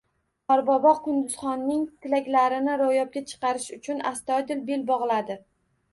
[0.51, 5.37] Qorbobo Qunduzxonning tilaklarini ro`yobga chiqarish uchun astoydil bel bog`ladi